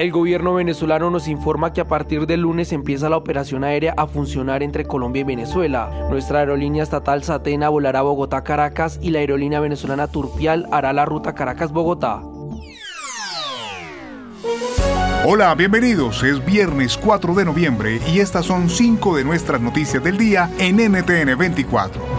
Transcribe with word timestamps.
El 0.00 0.12
gobierno 0.12 0.54
venezolano 0.54 1.10
nos 1.10 1.28
informa 1.28 1.74
que 1.74 1.82
a 1.82 1.86
partir 1.86 2.26
del 2.26 2.40
lunes 2.40 2.72
empieza 2.72 3.10
la 3.10 3.18
operación 3.18 3.64
aérea 3.64 3.92
a 3.98 4.06
funcionar 4.06 4.62
entre 4.62 4.86
Colombia 4.86 5.20
y 5.20 5.24
Venezuela. 5.24 5.90
Nuestra 6.08 6.38
aerolínea 6.38 6.82
estatal 6.82 7.22
Satena 7.22 7.68
volará 7.68 8.00
Bogotá-Caracas 8.00 8.98
y 9.02 9.10
la 9.10 9.18
aerolínea 9.18 9.60
venezolana 9.60 10.08
Turpial 10.08 10.66
hará 10.72 10.94
la 10.94 11.04
ruta 11.04 11.34
Caracas-Bogotá. 11.34 12.22
Hola, 15.26 15.54
bienvenidos. 15.54 16.22
Es 16.22 16.42
viernes 16.46 16.96
4 16.96 17.34
de 17.34 17.44
noviembre 17.44 18.00
y 18.10 18.20
estas 18.20 18.46
son 18.46 18.70
cinco 18.70 19.14
de 19.14 19.24
nuestras 19.24 19.60
noticias 19.60 20.02
del 20.02 20.16
día 20.16 20.50
en 20.58 20.76
NTN 20.76 21.36
24. 21.36 22.09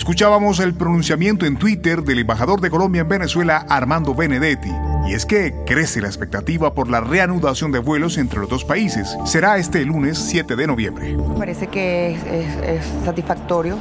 Escuchábamos 0.00 0.60
el 0.60 0.72
pronunciamiento 0.72 1.44
en 1.44 1.58
Twitter 1.58 2.02
del 2.02 2.20
embajador 2.20 2.62
de 2.62 2.70
Colombia 2.70 3.02
en 3.02 3.08
Venezuela, 3.10 3.66
Armando 3.68 4.14
Benedetti. 4.14 4.70
Y 5.06 5.12
es 5.12 5.26
que 5.26 5.54
crece 5.66 6.00
la 6.00 6.06
expectativa 6.08 6.72
por 6.72 6.88
la 6.88 7.02
reanudación 7.02 7.70
de 7.70 7.80
vuelos 7.80 8.16
entre 8.16 8.40
los 8.40 8.48
dos 8.48 8.64
países. 8.64 9.14
Será 9.26 9.58
este 9.58 9.84
lunes 9.84 10.16
7 10.16 10.56
de 10.56 10.66
noviembre. 10.66 11.18
Parece 11.36 11.66
que 11.66 12.12
es, 12.12 13.04
satisfactorio, 13.04 13.76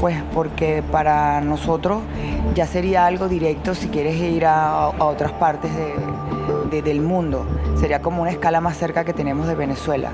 pues 0.00 0.16
porque 0.34 0.82
para 0.90 1.40
nosotros 1.40 2.02
ya 2.56 2.66
sería 2.66 3.06
algo 3.06 3.28
directo 3.28 3.76
si 3.76 3.86
quieres 3.86 4.16
ir 4.16 4.46
a, 4.46 4.88
otras 4.88 5.30
partes 5.30 5.70
del 6.72 7.00
mundo. 7.02 7.46
Sería 7.78 8.02
como 8.02 8.22
una 8.22 8.32
escala 8.32 8.60
más 8.60 8.76
cerca 8.76 9.04
que 9.04 9.12
tenemos 9.12 9.46
de 9.46 9.54
Venezuela. 9.54 10.10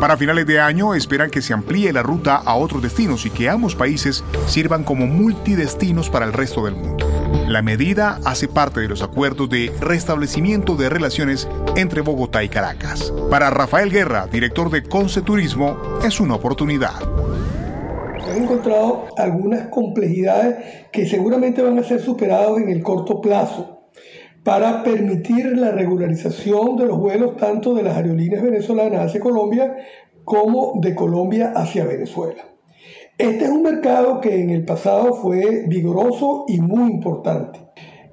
Para 0.00 0.16
finales 0.16 0.46
de 0.46 0.60
año 0.60 0.94
esperan 0.94 1.28
que 1.28 1.42
se 1.42 1.52
amplíe 1.52 1.92
la 1.92 2.04
ruta 2.04 2.36
a 2.36 2.54
otros 2.54 2.80
destinos 2.80 3.26
y 3.26 3.30
que 3.30 3.48
ambos 3.48 3.74
países 3.74 4.22
sirvan 4.46 4.84
como 4.84 5.08
multidestinos 5.08 6.08
para 6.08 6.24
el 6.24 6.32
resto 6.32 6.64
del 6.64 6.76
mundo. 6.76 7.04
La 7.48 7.62
medida 7.62 8.20
hace 8.24 8.46
parte 8.46 8.78
de 8.78 8.86
los 8.86 9.02
acuerdos 9.02 9.50
de 9.50 9.72
restablecimiento 9.80 10.76
de 10.76 10.88
relaciones 10.88 11.48
entre 11.74 12.02
Bogotá 12.02 12.44
y 12.44 12.48
Caracas. 12.48 13.12
Para 13.28 13.50
Rafael 13.50 13.90
Guerra, 13.90 14.28
director 14.28 14.70
de 14.70 14.84
Conce 14.84 15.20
Turismo, 15.20 15.76
es 16.04 16.20
una 16.20 16.36
oportunidad. 16.36 17.00
Se 18.24 18.30
han 18.30 18.44
encontrado 18.44 19.08
algunas 19.16 19.66
complejidades 19.66 20.90
que 20.92 21.08
seguramente 21.08 21.60
van 21.60 21.76
a 21.76 21.82
ser 21.82 22.00
superadas 22.00 22.58
en 22.58 22.68
el 22.68 22.84
corto 22.84 23.20
plazo 23.20 23.77
para 24.48 24.82
permitir 24.82 25.58
la 25.58 25.72
regularización 25.72 26.78
de 26.78 26.86
los 26.86 26.98
vuelos 26.98 27.36
tanto 27.36 27.74
de 27.74 27.82
las 27.82 27.98
aerolíneas 27.98 28.42
venezolanas 28.42 29.04
hacia 29.04 29.20
Colombia 29.20 29.76
como 30.24 30.80
de 30.80 30.94
Colombia 30.94 31.52
hacia 31.54 31.84
Venezuela. 31.84 32.44
Este 33.18 33.44
es 33.44 33.50
un 33.50 33.60
mercado 33.60 34.22
que 34.22 34.40
en 34.40 34.48
el 34.48 34.64
pasado 34.64 35.12
fue 35.12 35.66
vigoroso 35.68 36.46
y 36.48 36.62
muy 36.62 36.90
importante. 36.92 37.58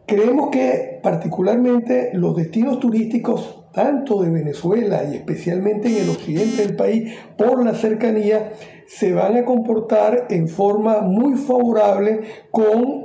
Creemos 0.06 0.50
que 0.50 1.00
particularmente 1.02 2.10
los 2.12 2.36
destinos 2.36 2.82
turísticos 2.82 3.70
tanto 3.72 4.22
de 4.22 4.30
Venezuela 4.30 5.06
y 5.10 5.16
especialmente 5.16 5.88
en 5.88 6.04
el 6.04 6.10
occidente 6.10 6.66
del 6.66 6.76
país 6.76 7.14
por 7.38 7.64
la 7.64 7.76
cercanía 7.76 8.52
se 8.88 9.14
van 9.14 9.38
a 9.38 9.46
comportar 9.46 10.28
en 10.30 10.50
forma 10.50 11.00
muy 11.00 11.36
favorable 11.36 12.24
con 12.52 13.05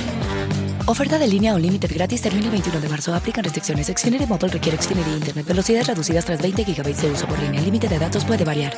Oferta 0.87 1.19
de 1.19 1.27
línea 1.27 1.53
o 1.53 1.59
límite 1.59 1.87
gratis 1.87 2.21
termina 2.21 2.45
el 2.45 2.51
21 2.51 2.79
de 2.79 2.89
marzo. 2.89 3.13
Aplican 3.13 3.43
restricciones. 3.43 3.87
Xfinity 3.87 4.25
Mobile 4.25 4.49
requiere 4.49 4.81
Xfinity 4.81 5.11
Internet. 5.11 5.45
Velocidades 5.45 5.87
reducidas 5.87 6.25
tras 6.25 6.41
20 6.41 6.63
GB 6.63 6.95
de 6.95 7.11
uso 7.11 7.27
por 7.27 7.39
línea. 7.39 7.59
El 7.59 7.65
límite 7.65 7.87
de 7.87 7.99
datos 7.99 8.25
puede 8.25 8.43
variar. 8.43 8.73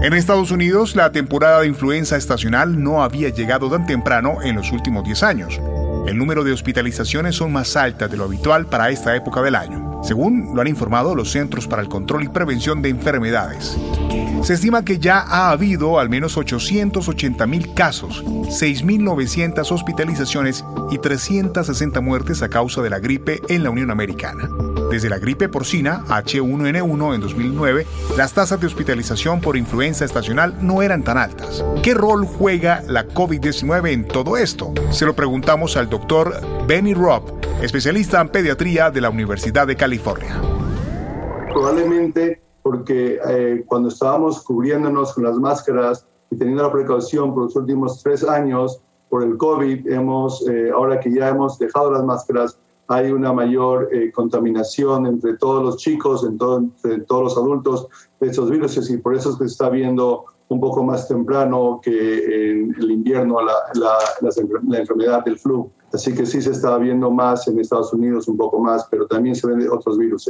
En 0.00 0.14
Estados 0.14 0.50
Unidos, 0.52 0.96
la 0.96 1.12
temporada 1.12 1.60
de 1.60 1.66
influenza 1.66 2.16
estacional 2.16 2.82
no 2.82 3.02
había 3.02 3.28
llegado 3.28 3.68
tan 3.68 3.84
temprano 3.84 4.38
en 4.42 4.56
los 4.56 4.72
últimos 4.72 5.04
10 5.04 5.22
años. 5.22 5.60
El 6.06 6.16
número 6.16 6.44
de 6.44 6.52
hospitalizaciones 6.52 7.36
son 7.36 7.52
más 7.52 7.76
altas 7.76 8.10
de 8.10 8.16
lo 8.16 8.24
habitual 8.24 8.66
para 8.66 8.88
esta 8.88 9.14
época 9.14 9.42
del 9.42 9.54
año, 9.54 9.87
según 10.02 10.54
lo 10.54 10.60
han 10.60 10.68
informado 10.68 11.14
los 11.14 11.30
Centros 11.30 11.66
para 11.66 11.82
el 11.82 11.88
Control 11.88 12.24
y 12.24 12.28
Prevención 12.28 12.82
de 12.82 12.88
Enfermedades. 12.88 13.76
Se 14.42 14.54
estima 14.54 14.84
que 14.84 14.98
ya 14.98 15.18
ha 15.20 15.50
habido 15.50 15.98
al 15.98 16.08
menos 16.08 16.36
880 16.36 17.46
mil 17.46 17.74
casos, 17.74 18.24
6.900 18.24 19.70
hospitalizaciones 19.72 20.64
y 20.90 20.98
360 20.98 22.00
muertes 22.00 22.42
a 22.42 22.48
causa 22.48 22.80
de 22.82 22.90
la 22.90 23.00
gripe 23.00 23.40
en 23.48 23.64
la 23.64 23.70
Unión 23.70 23.90
Americana. 23.90 24.48
Desde 24.90 25.10
la 25.10 25.18
gripe 25.18 25.50
porcina 25.50 26.02
H1N1 26.06 27.14
en 27.14 27.20
2009, 27.20 27.86
las 28.16 28.32
tasas 28.32 28.58
de 28.58 28.66
hospitalización 28.66 29.38
por 29.40 29.58
influenza 29.58 30.06
estacional 30.06 30.54
no 30.62 30.80
eran 30.80 31.02
tan 31.02 31.18
altas. 31.18 31.62
¿Qué 31.82 31.92
rol 31.92 32.24
juega 32.24 32.82
la 32.86 33.06
COVID-19 33.06 33.92
en 33.92 34.08
todo 34.08 34.38
esto? 34.38 34.72
Se 34.90 35.04
lo 35.04 35.14
preguntamos 35.14 35.76
al 35.76 35.90
doctor 35.90 36.34
Benny 36.66 36.94
Robb, 36.94 37.22
especialista 37.60 38.18
en 38.22 38.30
pediatría 38.30 38.90
de 38.90 39.02
la 39.02 39.10
Universidad 39.10 39.66
de 39.66 39.76
California. 39.76 40.40
Probablemente 41.52 42.40
porque 42.62 43.18
eh, 43.28 43.64
cuando 43.66 43.90
estábamos 43.90 44.42
cubriéndonos 44.42 45.12
con 45.12 45.24
las 45.24 45.36
máscaras 45.36 46.06
y 46.30 46.36
teniendo 46.36 46.62
la 46.62 46.72
precaución 46.72 47.34
por 47.34 47.44
los 47.44 47.56
últimos 47.56 48.02
tres 48.02 48.24
años 48.24 48.80
por 49.10 49.22
el 49.22 49.36
COVID, 49.36 49.86
hemos, 49.90 50.46
eh, 50.48 50.70
ahora 50.70 50.98
que 50.98 51.12
ya 51.12 51.28
hemos 51.28 51.58
dejado 51.58 51.90
las 51.90 52.04
máscaras, 52.04 52.58
hay 52.88 53.10
una 53.10 53.32
mayor 53.32 53.90
eh, 53.92 54.10
contaminación 54.10 55.06
entre 55.06 55.36
todos 55.36 55.62
los 55.62 55.76
chicos, 55.76 56.24
entre 56.24 57.00
todos 57.00 57.22
los 57.22 57.36
adultos 57.36 57.88
de 58.18 58.28
estos 58.28 58.50
virus 58.50 58.90
y 58.90 58.96
por 58.96 59.14
eso 59.14 59.36
se 59.36 59.44
está 59.44 59.68
viendo 59.68 60.24
un 60.48 60.60
poco 60.60 60.82
más 60.82 61.06
temprano 61.06 61.80
que 61.82 61.90
en 62.50 62.74
el 62.78 62.90
invierno 62.90 63.42
la, 63.42 63.52
la, 63.74 63.92
la, 64.22 64.78
enfermedad 64.78 65.22
del 65.22 65.38
flu. 65.38 65.70
Así 65.92 66.14
que 66.14 66.24
sí 66.24 66.40
se 66.40 66.52
está 66.52 66.78
viendo 66.78 67.10
más 67.10 67.46
en 67.48 67.60
Estados 67.60 67.92
Unidos, 67.92 68.28
un 68.28 68.38
poco 68.38 68.58
más, 68.58 68.86
pero 68.90 69.06
también 69.06 69.34
se 69.34 69.46
ven 69.46 69.68
otros 69.70 69.98
virus. 69.98 70.26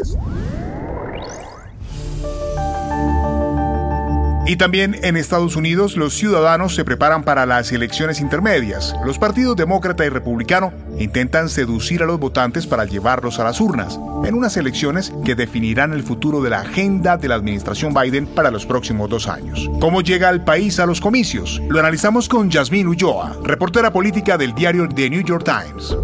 Y 4.48 4.56
también 4.56 4.97
en 5.03 5.19
Estados 5.19 5.56
Unidos 5.56 5.98
los 5.98 6.14
ciudadanos 6.14 6.75
se 6.75 6.82
preparan 6.82 7.22
para 7.22 7.44
las 7.44 7.70
elecciones 7.70 8.19
intermedias. 8.19 8.94
Los 9.04 9.19
partidos 9.19 9.56
demócrata 9.56 10.06
y 10.06 10.09
republicano 10.09 10.72
intentan 10.98 11.50
seducir 11.50 12.03
a 12.03 12.06
los 12.06 12.19
votantes 12.19 12.66
para 12.66 12.87
llevarlos 12.87 13.38
a 13.38 13.44
las 13.44 13.60
urnas, 13.60 14.00
en 14.25 14.34
unas 14.34 14.56
elecciones 14.56 15.12
que 15.22 15.34
definirán 15.34 15.92
el 15.92 16.03
futuro 16.03 16.41
de 16.41 16.48
la 16.48 16.60
agenda 16.60 17.19
de 17.19 17.28
la 17.28 17.34
administración 17.34 17.92
Biden 17.92 18.26
para 18.26 18.50
los 18.50 18.64
próximos 18.64 19.10
dos 19.10 19.28
años. 19.28 19.70
¿Cómo 19.81 20.00
llega 20.00 20.31
el 20.31 20.42
país 20.42 20.81
a 20.81 20.87
los 20.87 21.03
comicios? 21.03 21.60
Lo 21.69 21.78
analizamos 21.78 22.26
con 22.26 22.48
Yasmín 22.48 22.88
Ulloa, 22.88 23.37
reportera 23.44 23.92
política 23.92 24.38
del 24.38 24.54
diario 24.54 24.88
The 24.88 25.10
New 25.10 25.25
York 25.25 25.44
Times. 25.44 25.94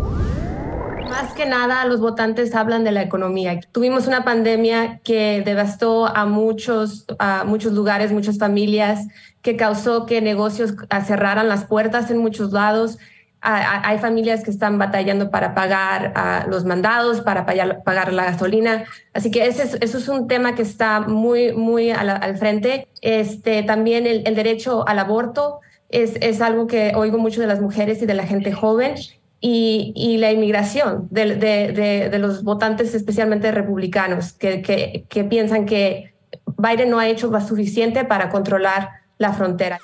Más 1.14 1.32
que 1.32 1.46
nada, 1.46 1.84
los 1.84 2.00
votantes 2.00 2.56
hablan 2.56 2.82
de 2.82 2.90
la 2.90 3.00
economía. 3.00 3.60
Tuvimos 3.70 4.08
una 4.08 4.24
pandemia 4.24 4.98
que 5.04 5.44
devastó 5.44 6.08
a 6.08 6.26
muchos, 6.26 7.06
a 7.20 7.44
muchos 7.44 7.72
lugares, 7.72 8.10
muchas 8.10 8.36
familias, 8.36 9.06
que 9.40 9.54
causó 9.54 10.06
que 10.06 10.20
negocios 10.20 10.74
cerraran 11.06 11.46
las 11.46 11.66
puertas 11.66 12.10
en 12.10 12.18
muchos 12.18 12.50
lados. 12.50 12.98
Hay 13.40 13.98
familias 13.98 14.42
que 14.42 14.50
están 14.50 14.76
batallando 14.76 15.30
para 15.30 15.54
pagar 15.54 16.46
los 16.48 16.64
mandados, 16.64 17.20
para 17.20 17.46
pagar 17.46 18.12
la 18.12 18.24
gasolina. 18.24 18.82
Así 19.12 19.30
que 19.30 19.46
ese 19.46 19.78
eso 19.80 19.98
es 19.98 20.08
un 20.08 20.26
tema 20.26 20.56
que 20.56 20.62
está 20.62 20.98
muy, 20.98 21.52
muy 21.52 21.92
al, 21.92 22.36
frente. 22.38 22.88
Este, 23.02 23.62
también 23.62 24.08
el, 24.08 24.34
derecho 24.34 24.84
al 24.88 24.98
aborto 24.98 25.60
es, 25.90 26.16
es 26.20 26.40
algo 26.40 26.66
que 26.66 26.90
oigo 26.96 27.18
mucho 27.18 27.40
de 27.40 27.46
las 27.46 27.60
mujeres 27.60 28.02
y 28.02 28.06
de 28.06 28.14
la 28.14 28.26
gente 28.26 28.52
joven 28.52 28.96
y, 29.46 30.16
la 30.18 30.32
inmigración 30.32 31.06
de, 31.10 31.36
de, 31.36 32.18
los 32.18 32.42
votantes, 32.44 32.94
especialmente 32.94 33.52
republicanos, 33.52 34.32
que, 34.32 35.04
que 35.06 35.24
piensan 35.24 35.66
que 35.66 36.14
Biden 36.56 36.88
no 36.88 36.98
ha 36.98 37.08
hecho 37.08 37.30
lo 37.30 37.40
suficiente 37.42 38.04
para 38.04 38.30
controlar 38.30 38.88
la 39.18 39.34
frontera. 39.34 39.80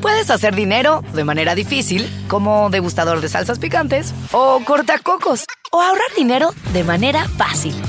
Puedes 0.00 0.30
hacer 0.30 0.54
dinero 0.54 1.02
de 1.12 1.24
manera 1.24 1.56
difícil, 1.56 2.08
como 2.28 2.70
degustador 2.70 3.20
de 3.20 3.28
salsas 3.28 3.58
picantes, 3.58 4.14
o 4.30 4.60
cortacocos, 4.64 5.44
o 5.72 5.80
ahorrar 5.80 6.14
dinero 6.16 6.50
de 6.72 6.84
manera 6.84 7.26
fácil 7.36 7.74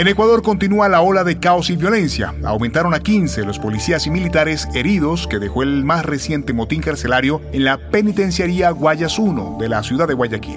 En 0.00 0.08
Ecuador 0.08 0.42
continúa 0.42 0.88
la 0.88 1.02
ola 1.02 1.24
de 1.24 1.38
caos 1.38 1.68
y 1.68 1.76
violencia. 1.76 2.34
Aumentaron 2.42 2.94
a 2.94 3.00
15 3.00 3.44
los 3.44 3.58
policías 3.58 4.06
y 4.06 4.10
militares 4.10 4.66
heridos 4.74 5.26
que 5.26 5.38
dejó 5.38 5.62
el 5.62 5.84
más 5.84 6.06
reciente 6.06 6.54
motín 6.54 6.80
carcelario 6.80 7.42
en 7.52 7.64
la 7.64 7.76
penitenciaría 7.76 8.70
Guayas 8.70 9.18
1 9.18 9.58
de 9.60 9.68
la 9.68 9.82
ciudad 9.82 10.08
de 10.08 10.14
Guayaquil. 10.14 10.56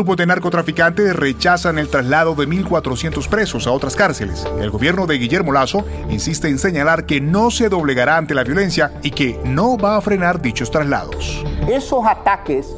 Grupos 0.00 0.16
de 0.16 0.24
narcotraficantes 0.24 1.14
rechazan 1.14 1.78
el 1.78 1.90
traslado 1.90 2.34
de 2.34 2.48
1.400 2.48 3.28
presos 3.28 3.66
a 3.66 3.72
otras 3.72 3.94
cárceles. 3.94 4.46
El 4.58 4.70
gobierno 4.70 5.06
de 5.06 5.18
Guillermo 5.18 5.52
Lazo 5.52 5.84
insiste 6.08 6.48
en 6.48 6.58
señalar 6.58 7.04
que 7.04 7.20
no 7.20 7.50
se 7.50 7.68
doblegará 7.68 8.16
ante 8.16 8.32
la 8.32 8.42
violencia 8.42 8.92
y 9.02 9.10
que 9.10 9.38
no 9.44 9.76
va 9.76 9.98
a 9.98 10.00
frenar 10.00 10.40
dichos 10.40 10.70
traslados. 10.70 11.44
Esos 11.68 12.06
ataques 12.06 12.74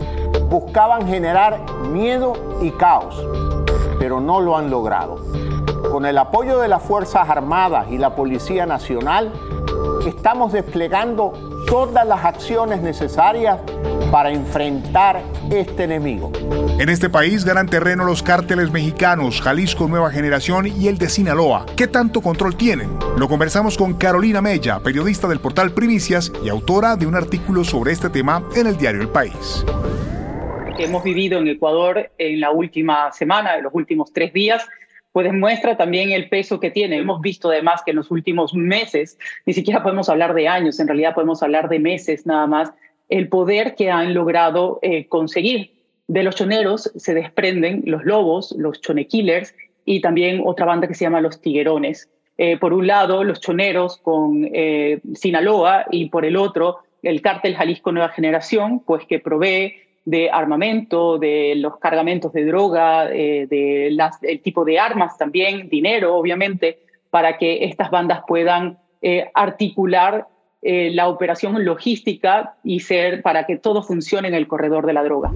buscaban 0.50 1.06
generar 1.06 1.60
miedo 1.92 2.58
y 2.60 2.72
caos, 2.72 3.14
pero 4.00 4.20
no 4.20 4.40
lo 4.40 4.58
han 4.58 4.68
logrado. 4.68 5.24
Con 5.92 6.06
el 6.06 6.18
apoyo 6.18 6.58
de 6.58 6.66
las 6.66 6.82
Fuerzas 6.82 7.30
Armadas 7.30 7.86
y 7.88 7.98
la 7.98 8.16
Policía 8.16 8.66
Nacional, 8.66 9.32
estamos 10.08 10.52
desplegando 10.52 11.34
todas 11.68 12.04
las 12.04 12.24
acciones 12.24 12.82
necesarias 12.82 13.60
para 14.12 14.30
enfrentar 14.30 15.22
este 15.50 15.84
enemigo. 15.84 16.30
En 16.78 16.90
este 16.90 17.08
país 17.08 17.46
ganan 17.46 17.66
terreno 17.66 18.04
los 18.04 18.22
cárteles 18.22 18.70
mexicanos, 18.70 19.40
Jalisco 19.40 19.88
Nueva 19.88 20.10
Generación 20.10 20.66
y 20.66 20.88
el 20.88 20.98
de 20.98 21.08
Sinaloa. 21.08 21.64
¿Qué 21.78 21.86
tanto 21.86 22.20
control 22.20 22.54
tienen? 22.54 22.90
Lo 23.16 23.26
conversamos 23.26 23.78
con 23.78 23.94
Carolina 23.94 24.42
Mella, 24.42 24.80
periodista 24.80 25.26
del 25.28 25.40
portal 25.40 25.72
Primicias 25.72 26.30
y 26.44 26.50
autora 26.50 26.96
de 26.96 27.06
un 27.06 27.14
artículo 27.14 27.64
sobre 27.64 27.92
este 27.92 28.10
tema 28.10 28.46
en 28.54 28.66
el 28.66 28.76
diario 28.76 29.00
El 29.00 29.08
País. 29.08 29.64
Que 30.76 30.84
hemos 30.84 31.02
vivido 31.02 31.38
en 31.38 31.48
Ecuador 31.48 32.10
en 32.18 32.38
la 32.38 32.50
última 32.50 33.10
semana, 33.12 33.56
en 33.56 33.64
los 33.64 33.72
últimos 33.74 34.12
tres 34.12 34.34
días, 34.34 34.62
pues 35.12 35.24
demuestra 35.24 35.78
también 35.78 36.10
el 36.10 36.28
peso 36.28 36.60
que 36.60 36.70
tiene. 36.70 36.98
Hemos 36.98 37.22
visto 37.22 37.48
además 37.48 37.80
que 37.82 37.92
en 37.92 37.96
los 37.96 38.10
últimos 38.10 38.52
meses, 38.52 39.18
ni 39.46 39.54
siquiera 39.54 39.82
podemos 39.82 40.10
hablar 40.10 40.34
de 40.34 40.48
años, 40.48 40.78
en 40.80 40.88
realidad 40.88 41.14
podemos 41.14 41.42
hablar 41.42 41.70
de 41.70 41.78
meses 41.78 42.26
nada 42.26 42.46
más, 42.46 42.72
el 43.12 43.28
poder 43.28 43.74
que 43.74 43.90
han 43.90 44.14
logrado 44.14 44.78
eh, 44.80 45.06
conseguir. 45.06 45.72
De 46.08 46.22
los 46.22 46.34
choneros 46.34 46.90
se 46.96 47.14
desprenden 47.14 47.82
los 47.84 48.04
lobos, 48.04 48.54
los 48.56 48.80
chonekillers 48.80 49.54
y 49.84 50.00
también 50.00 50.42
otra 50.44 50.66
banda 50.66 50.88
que 50.88 50.94
se 50.94 51.04
llama 51.04 51.20
los 51.20 51.40
tiguerones. 51.40 52.08
Eh, 52.38 52.56
por 52.56 52.72
un 52.72 52.86
lado, 52.86 53.22
los 53.22 53.40
choneros 53.40 53.98
con 53.98 54.48
eh, 54.52 55.00
Sinaloa 55.14 55.86
y 55.90 56.08
por 56.08 56.24
el 56.24 56.36
otro, 56.36 56.78
el 57.02 57.20
cártel 57.20 57.54
Jalisco 57.54 57.92
Nueva 57.92 58.08
Generación, 58.08 58.80
pues 58.80 59.04
que 59.06 59.18
provee 59.18 59.74
de 60.06 60.30
armamento, 60.30 61.18
de 61.18 61.54
los 61.56 61.78
cargamentos 61.78 62.32
de 62.32 62.46
droga, 62.46 63.12
eh, 63.12 63.46
de 63.46 63.90
las, 63.92 64.22
el 64.22 64.40
tipo 64.40 64.64
de 64.64 64.78
armas 64.78 65.18
también, 65.18 65.68
dinero, 65.68 66.16
obviamente, 66.16 66.78
para 67.10 67.36
que 67.36 67.64
estas 67.64 67.90
bandas 67.90 68.22
puedan 68.26 68.78
articular 69.34 70.28
eh, 70.62 70.90
la 70.92 71.08
operación 71.08 71.64
logística 71.64 72.54
y 72.62 72.80
ser 72.80 73.20
para 73.22 73.46
que 73.46 73.56
todo 73.56 73.82
funcione 73.82 74.28
en 74.28 74.34
el 74.34 74.46
corredor 74.46 74.86
de 74.86 74.92
la 74.92 75.02
droga. 75.02 75.32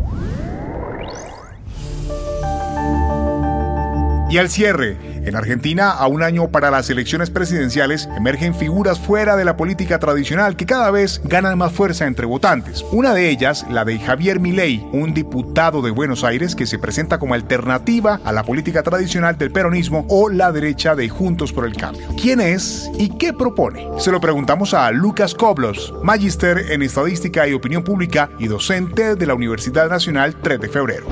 Y 4.30 4.38
al 4.38 4.48
cierre, 4.48 4.96
en 5.26 5.36
Argentina, 5.36 5.90
a 5.90 6.06
un 6.06 6.22
año 6.22 6.48
para 6.48 6.70
las 6.70 6.88
elecciones 6.88 7.30
presidenciales, 7.30 8.08
emergen 8.16 8.54
figuras 8.54 8.98
fuera 8.98 9.36
de 9.36 9.44
la 9.44 9.56
política 9.56 9.98
tradicional 9.98 10.56
que 10.56 10.66
cada 10.66 10.90
vez 10.90 11.20
ganan 11.24 11.58
más 11.58 11.72
fuerza 11.72 12.06
entre 12.06 12.26
votantes. 12.26 12.84
Una 12.92 13.12
de 13.12 13.28
ellas, 13.28 13.66
la 13.70 13.84
de 13.84 13.98
Javier 13.98 14.40
Milei, 14.40 14.86
un 14.92 15.12
diputado 15.12 15.82
de 15.82 15.90
Buenos 15.90 16.24
Aires 16.24 16.54
que 16.54 16.66
se 16.66 16.78
presenta 16.78 17.18
como 17.18 17.34
alternativa 17.34 18.20
a 18.24 18.32
la 18.32 18.44
política 18.44 18.82
tradicional 18.82 19.36
del 19.36 19.50
peronismo 19.50 20.06
o 20.08 20.28
la 20.30 20.52
derecha 20.52 20.94
de 20.94 21.08
Juntos 21.08 21.52
por 21.52 21.66
el 21.66 21.76
Cambio. 21.76 22.06
¿Quién 22.20 22.40
es 22.40 22.90
y 22.98 23.10
qué 23.18 23.32
propone? 23.32 23.88
Se 23.98 24.12
lo 24.12 24.20
preguntamos 24.20 24.74
a 24.74 24.90
Lucas 24.92 25.34
Koblos, 25.34 25.92
magister 26.02 26.70
en 26.70 26.82
estadística 26.82 27.46
y 27.48 27.52
opinión 27.52 27.82
pública 27.82 28.30
y 28.38 28.46
docente 28.46 29.16
de 29.16 29.26
la 29.26 29.34
Universidad 29.34 29.90
Nacional 29.90 30.36
3 30.40 30.60
de 30.60 30.68
febrero. 30.68 31.06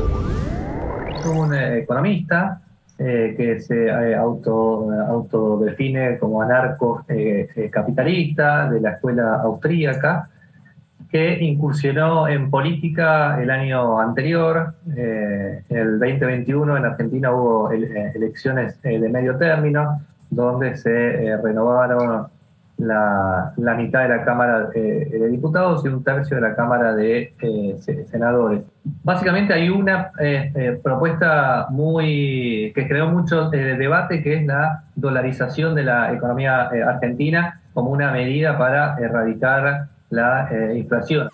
Un 1.24 1.54
economista 1.54 2.60
eh, 2.96 3.34
que 3.36 3.60
se 3.60 3.86
eh, 3.86 4.14
auto, 4.14 4.88
autodefine 4.92 6.16
como 6.16 6.40
anarco 6.40 7.04
eh, 7.08 7.68
capitalista 7.72 8.70
de 8.70 8.80
la 8.80 8.90
escuela 8.90 9.40
austríaca, 9.42 10.28
que 11.10 11.42
incursionó 11.42 12.28
en 12.28 12.48
política 12.50 13.42
el 13.42 13.50
año 13.50 13.98
anterior, 13.98 14.74
en 14.86 15.64
el 15.68 15.98
2021 15.98 16.76
en 16.76 16.84
Argentina 16.84 17.32
hubo 17.32 17.70
elecciones 17.70 18.80
de 18.82 19.08
medio 19.08 19.36
término, 19.36 20.00
donde 20.30 20.76
se 20.76 21.36
renovaron 21.36 22.26
la, 22.78 23.52
la, 23.56 23.74
mitad 23.74 24.02
de 24.02 24.08
la 24.08 24.24
Cámara 24.24 24.68
eh, 24.74 25.08
de 25.10 25.28
Diputados 25.28 25.84
y 25.84 25.88
un 25.88 26.02
tercio 26.02 26.36
de 26.36 26.42
la 26.42 26.54
Cámara 26.54 26.94
de 26.94 27.32
eh, 27.40 28.04
Senadores. 28.10 28.64
Básicamente 29.02 29.54
hay 29.54 29.68
una 29.68 30.10
eh, 30.18 30.78
propuesta 30.82 31.66
muy 31.70 32.72
que 32.74 32.86
creó 32.86 33.08
mucho 33.08 33.48
debate, 33.50 34.22
que 34.22 34.34
es 34.34 34.46
la 34.46 34.84
dolarización 34.94 35.74
de 35.74 35.84
la 35.84 36.12
economía 36.12 36.68
argentina 36.86 37.60
como 37.72 37.90
una 37.90 38.10
medida 38.10 38.58
para 38.58 38.96
erradicar 38.98 39.88
la 40.10 40.48
inflación. 40.74 41.28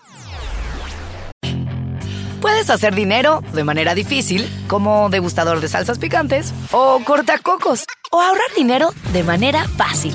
Puedes 2.40 2.70
hacer 2.70 2.94
dinero 2.94 3.42
de 3.52 3.64
manera 3.64 3.94
difícil, 3.94 4.48
como 4.66 5.10
degustador 5.10 5.60
de 5.60 5.68
salsas 5.68 5.98
picantes, 5.98 6.54
o 6.72 7.00
cortacocos, 7.04 7.84
o 8.10 8.20
ahorrar 8.20 8.48
dinero 8.56 8.90
de 9.12 9.22
manera 9.22 9.64
fácil 9.76 10.14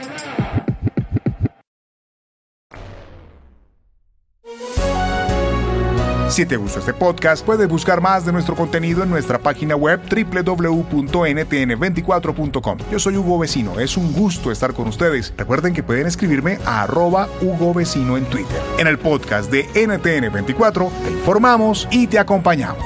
Si 6.31 6.45
te 6.45 6.55
gustó 6.55 6.79
este 6.79 6.93
podcast, 6.93 7.45
puedes 7.45 7.67
buscar 7.67 7.99
más 7.99 8.25
de 8.25 8.31
nuestro 8.31 8.55
contenido 8.55 9.03
en 9.03 9.09
nuestra 9.09 9.37
página 9.37 9.75
web 9.75 9.99
www.ntn24.com. 10.09 12.77
Yo 12.89 12.99
soy 12.99 13.17
Hugo 13.17 13.37
Vecino, 13.37 13.81
es 13.81 13.97
un 13.97 14.13
gusto 14.13 14.49
estar 14.49 14.73
con 14.73 14.87
ustedes. 14.87 15.33
Recuerden 15.35 15.73
que 15.73 15.83
pueden 15.83 16.07
escribirme 16.07 16.57
a 16.65 16.83
arroba 16.83 17.27
Hugo 17.41 17.73
Vecino 17.73 18.15
en 18.15 18.23
Twitter. 18.25 18.61
En 18.77 18.87
el 18.87 18.97
podcast 18.97 19.51
de 19.51 19.67
NTN24 19.73 20.89
te 21.03 21.11
informamos 21.11 21.85
y 21.91 22.07
te 22.07 22.17
acompañamos. 22.17 22.85